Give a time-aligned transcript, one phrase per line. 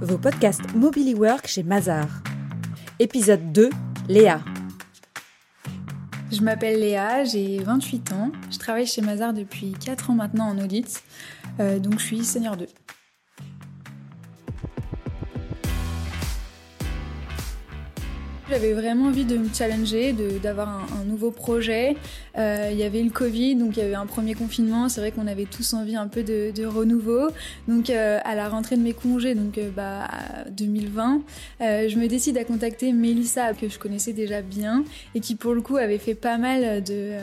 [0.00, 2.06] vos podcasts Mobily Work chez Mazar.
[2.98, 3.70] Épisode 2,
[4.08, 4.40] Léa.
[6.30, 8.30] Je m'appelle Léa, j'ai 28 ans.
[8.50, 11.02] Je travaille chez Mazar depuis 4 ans maintenant en audit,
[11.60, 12.66] euh, donc je suis senior 2.
[18.48, 21.96] J'avais vraiment envie de me challenger, d'avoir un, nouveau projet.
[22.38, 24.88] Euh, il y avait le Covid, donc il y avait un premier confinement.
[24.88, 27.30] C'est vrai qu'on avait tous envie un peu de, de renouveau.
[27.66, 30.06] Donc euh, à la rentrée de mes congés, donc euh, bah,
[30.52, 31.22] 2020,
[31.60, 34.84] je me décide à contacter Mélissa, que je connaissais déjà bien,
[35.16, 37.14] et qui pour le coup avait fait pas mal de,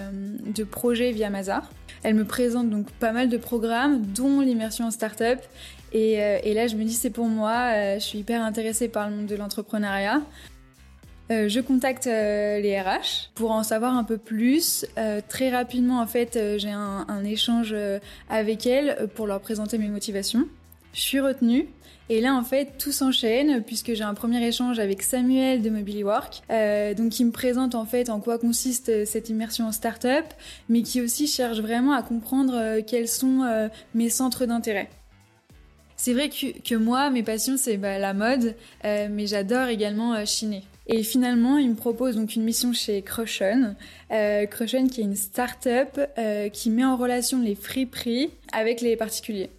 [0.53, 1.71] de projets via Mazar.
[2.03, 5.39] Elle me présente donc pas mal de programmes, dont l'immersion en start-up.
[5.93, 7.95] Et, et, là, je me dis c'est pour moi.
[7.95, 10.21] je suis hyper intéressée par le monde de l'entrepreneuriat.
[11.33, 14.85] Euh, je contacte euh, les RH pour en savoir un peu plus.
[14.97, 17.73] Euh, très rapidement, en fait, j'ai un, échange
[18.29, 20.45] avec elles pour leur présenter mes motivations.
[20.93, 21.67] Je suis retenue.
[22.09, 26.03] Et là, en fait, tout s'enchaîne puisque j'ai un premier échange avec Samuel de Mobily
[26.03, 26.41] Work,
[26.97, 30.25] donc qui me présente en fait en quoi consiste cette immersion en start-up,
[30.67, 34.89] mais qui aussi cherche vraiment à comprendre quels sont mes centres d'intérêt.
[35.95, 40.63] C'est vrai que, moi, mes passions, c'est bah, la mode, mais j'adore également chiner.
[40.87, 43.75] Et finalement, il me propose donc une mission chez Crushon.
[44.11, 49.49] Euh, qui est une start-up euh, qui met en relation les friperies avec les particuliers.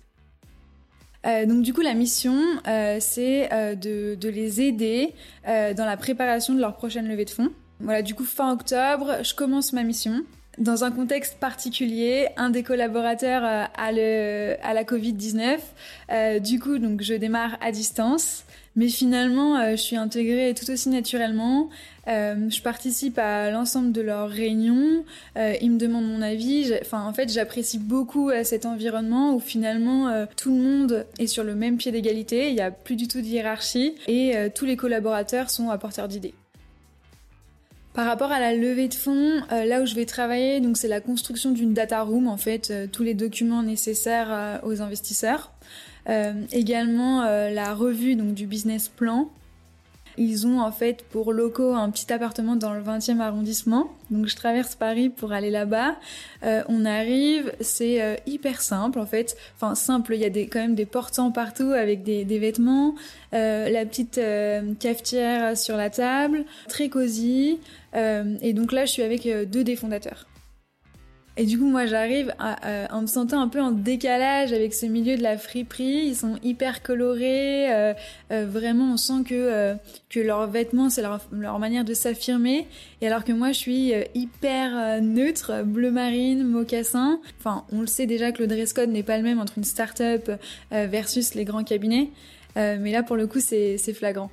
[1.27, 5.13] Euh, donc du coup, la mission, euh, c'est de, les aider
[5.47, 7.51] dans la préparation de leur prochaine levée de fonds.
[7.81, 10.25] Voilà, du coup, fin octobre, je commence ma mission.
[10.59, 16.41] Dans un contexte particulier, un des collaborateurs a, le, a la Covid-19.
[16.41, 18.45] du coup, donc, je démarre à distance.
[18.77, 21.71] Mais finalement, euh, je suis intégrée tout aussi naturellement.
[22.09, 25.05] Euh, je participe à l'ensemble de leurs réunions.
[25.37, 26.75] Euh, ils me demandent mon avis.
[26.81, 31.55] Enfin, en fait, j'apprécie beaucoup cet environnement où finalement tout le monde est sur le
[31.55, 32.49] même pied d'égalité.
[32.49, 36.35] Il n'y a plus du tout de hiérarchie et tous les collaborateurs sont apporteurs d'idées.
[37.95, 41.01] Par rapport à la levée de fonds, là où je vais travailler, donc c'est la
[41.01, 45.53] construction d'une data room en fait, tous les documents nécessaires aux investisseurs.
[46.09, 49.31] Euh, également euh, la revue donc du business plan.
[50.17, 53.91] Ils ont en fait pour locaux un petit appartement dans le 20e arrondissement.
[54.11, 55.97] Donc je traverse Paris pour aller là-bas.
[56.45, 59.37] Euh, on arrive, c'est hyper simple en fait.
[59.57, 62.95] Enfin simple, il y a des, quand même des portants partout avec des, des vêtements,
[63.33, 64.21] la petite
[64.79, 67.59] cafetière sur la table, très cosy.
[67.95, 70.27] et donc là je suis avec deux des fondateurs.
[71.37, 75.17] Et du coup, moi, j'arrive en me sentant un peu en décalage avec ce milieu
[75.17, 76.07] de la friperie.
[76.07, 77.73] Ils sont hyper colorés.
[77.73, 77.93] Euh,
[78.31, 79.75] euh, vraiment, on sent que, euh,
[80.11, 82.69] que leurs vêtements, c'est leur, leur, manière de s'affirmer.
[83.01, 87.21] Et alors que moi, je suis hyper neutre, bleu marine, mocassin.
[87.41, 89.65] Enfin, on le sait déjà que le dress code n'est pas le même entre une
[89.65, 90.31] start-up
[90.71, 92.11] versus les grands cabinets.
[92.57, 94.31] mais là, pour le coup, c'est flagrant.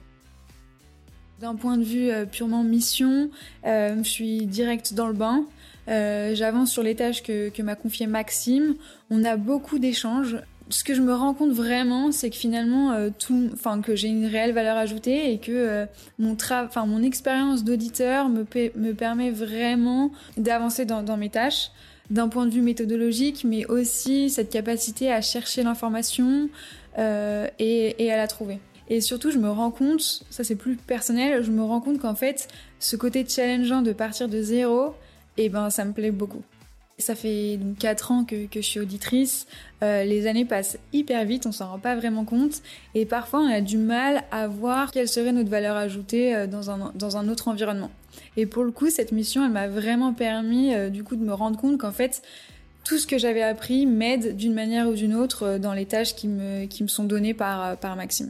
[1.41, 3.29] D'un point de vue purement mission,
[3.65, 5.45] je suis direct dans le bain.
[5.87, 8.75] Euh, j'avance sur les tâches que, m'a confié Maxime.
[9.09, 10.37] On a beaucoup d'échanges.
[10.69, 13.09] Ce que je me rends compte vraiment, c'est que finalement, euh,
[13.83, 15.85] que j'ai une réelle valeur ajoutée et que euh,
[16.17, 21.71] mon expérience d'auditeur me, me permet vraiment d'avancer dans, mes tâches
[22.09, 26.49] d'un point de vue méthodologique, mais aussi cette capacité à chercher l'information
[26.97, 28.59] et, à la trouver.
[28.91, 32.13] Et surtout, je me rends compte, ça c'est plus personnel, je me rends compte qu'en
[32.13, 34.93] fait, ce côté challengeant de partir de zéro,
[35.37, 36.41] eh ben ça me plaît beaucoup.
[36.97, 39.47] Ça fait donc 4 ans que, que je suis auditrice.
[39.81, 42.61] Euh, les années passent hyper vite, on s'en rend pas vraiment compte.
[42.93, 46.69] Et parfois, on a du mal à voir quelle serait notre valeur ajoutée euh, dans
[46.69, 47.91] un, dans un autre environnement.
[48.35, 51.33] Et pour le coup, cette mission, elle m'a vraiment permis euh, du coup de me
[51.33, 52.21] rendre compte qu'en fait,
[52.83, 56.27] tout ce que j'avais appris m'aide d'une manière ou d'une autre dans les tâches qui
[56.27, 58.29] me, qui me sont données par, par Maxime.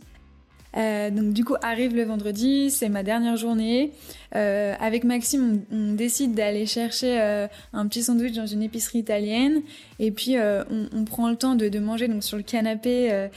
[0.77, 3.91] Euh, donc du coup arrive le vendredi, c'est ma dernière journée.
[4.35, 9.61] Euh, avec Maxime, on, décide d'aller chercher euh, un petit sandwich dans une épicerie italienne,
[9.99, 13.27] et puis on, prend le temps de, manger donc sur le canapé.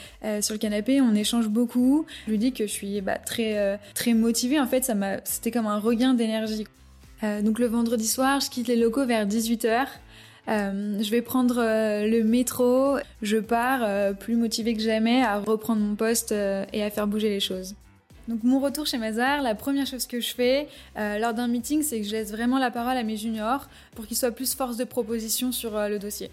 [0.41, 2.07] Sur le canapé, on échange beaucoup.
[2.27, 4.61] Je lui dis que je suis bah, très très motivée.
[4.61, 6.67] En fait, ça m'a, c'était comme un regain d'énergie.
[7.43, 9.87] donc le vendredi soir, je quitte les locaux vers 18 h
[10.49, 15.39] euh, je vais prendre euh, le métro, je pars euh, plus motivée que jamais à
[15.39, 17.75] reprendre mon poste et à faire bouger les choses.
[18.29, 22.01] Donc mon retour chez Mazar, la première chose que je fais lors d'un meeting, c'est
[22.01, 24.85] que je laisse vraiment la parole à mes juniors pour qu'ils soient plus force de
[24.85, 26.31] proposition sur le dossier.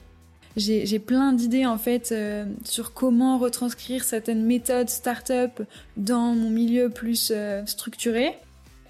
[0.55, 2.15] J'ai plein d'idées en fait
[2.63, 5.61] sur comment retranscrire certaines méthodes start-up
[5.97, 7.33] dans mon milieu plus
[7.65, 8.37] structuré.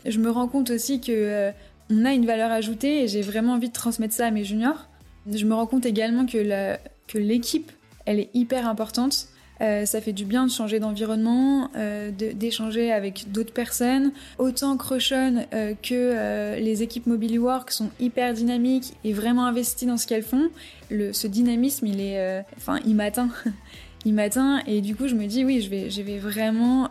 [0.06, 1.52] Je me rends compte aussi que
[1.90, 4.91] on a une valeur ajoutée et j'ai vraiment envie de transmettre ça à mes juniors.
[5.30, 7.72] Je me rends compte également que l'équipe,
[8.06, 9.28] elle est hyper importante.
[9.60, 11.70] ça fait du bien de changer d'environnement,
[12.18, 14.12] d'échanger avec d'autres personnes.
[14.40, 15.46] Autant Crushon
[15.84, 20.50] que les équipes Mobile Work sont hyper dynamiques et vraiment investies dans ce qu'elles font.
[20.90, 23.30] Le, ce dynamisme, il est, enfin, il m'atteint.
[24.06, 26.90] il m'atteint et du coup, je me dis oui, je vais, vraiment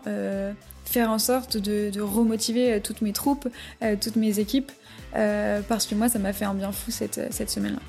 [0.85, 3.49] faire en sorte de, remotiver toutes mes troupes,
[4.01, 4.71] toutes mes équipes,
[5.13, 7.81] parce que moi, ça m'a fait un bien fou cette semaine-là.